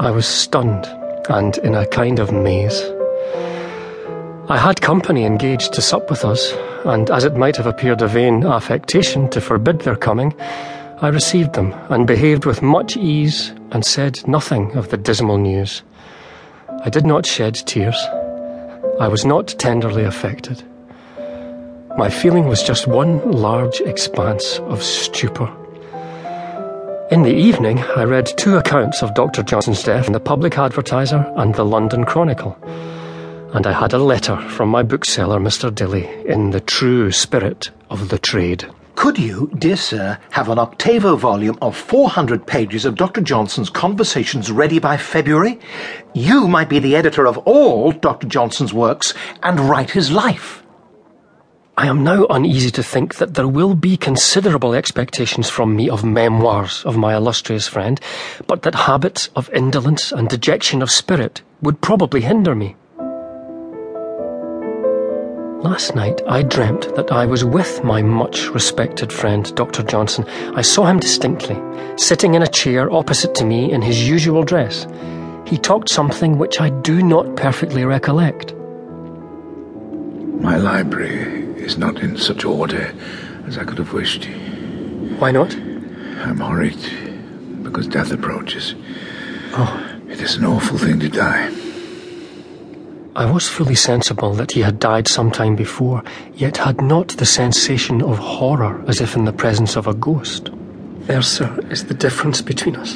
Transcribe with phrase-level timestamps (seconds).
[0.00, 0.86] I was stunned
[1.28, 2.80] and in a kind of maze.
[4.48, 6.52] I had company engaged to sup with us,
[6.84, 10.36] and as it might have appeared a vain affectation to forbid their coming,
[11.02, 15.82] I received them and behaved with much ease and said nothing of the dismal news.
[16.84, 18.00] I did not shed tears.
[19.00, 20.62] I was not tenderly affected.
[21.98, 25.52] My feeling was just one large expanse of stupor.
[27.10, 29.42] In the evening, I read two accounts of Dr.
[29.42, 32.56] Johnson's death in the Public Advertiser and the London Chronicle
[33.54, 35.74] and I had a letter from my bookseller, Mr.
[35.74, 38.66] Dilly, in the true spirit of the trade.
[38.94, 43.20] Could you, dear sir, have an octavo volume of 400 pages of Dr.
[43.20, 45.58] Johnson's conversations ready by February?
[46.14, 48.26] You might be the editor of all Dr.
[48.26, 50.62] Johnson's works and write his life.
[51.78, 56.02] I am now uneasy to think that there will be considerable expectations from me of
[56.02, 58.00] memoirs of my illustrious friend,
[58.48, 62.74] but that habits of indolence and dejection of spirit would probably hinder me.
[65.62, 69.84] Last night I dreamt that I was with my much respected friend Dr.
[69.84, 70.26] Johnson.
[70.56, 71.62] I saw him distinctly,
[71.94, 74.88] sitting in a chair opposite to me in his usual dress.
[75.46, 78.52] He talked something which I do not perfectly recollect.
[80.40, 82.94] My library is not in such order
[83.46, 84.26] as I could have wished.
[85.18, 85.54] Why not?
[85.54, 86.78] I'm worried
[87.62, 88.74] because death approaches.
[89.52, 89.94] Oh.
[90.08, 91.52] It is an awful thing to die.
[93.14, 96.02] I was fully sensible that he had died some time before,
[96.34, 100.50] yet had not the sensation of horror as if in the presence of a ghost.
[101.00, 102.94] There, sir, is the difference between us.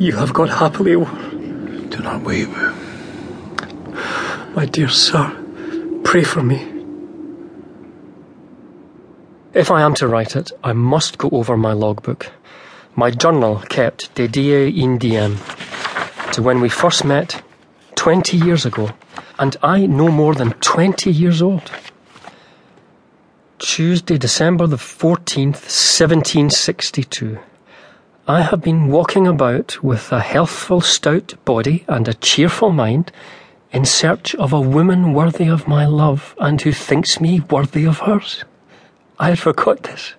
[0.00, 1.14] You have got happily over.
[1.88, 2.48] Do not weep.
[4.56, 5.30] My dear sir,
[6.04, 6.73] pray for me.
[9.54, 12.32] If I am to write it, I must go over my logbook.
[12.96, 15.38] My journal kept de die in diem
[16.32, 17.40] to when we first met
[17.94, 18.90] 20 years ago,
[19.38, 21.70] and I no more than 20 years old.
[23.60, 27.38] Tuesday, December the 14th, 1762.
[28.26, 33.12] I have been walking about with a healthful, stout body and a cheerful mind
[33.70, 38.00] in search of a woman worthy of my love and who thinks me worthy of
[38.00, 38.44] hers.
[39.24, 40.12] I had forgot this.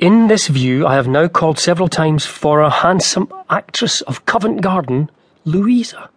[0.00, 4.62] In this view, I have now called several times for a handsome actress of Covent
[4.62, 5.10] Garden,
[5.44, 6.08] Louisa.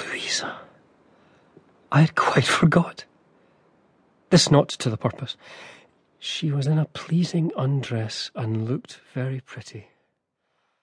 [0.00, 0.56] Louisa.
[1.92, 3.04] I had quite forgot.
[4.30, 5.36] This not to the purpose.
[6.18, 9.88] She was in a pleasing undress and looked very pretty.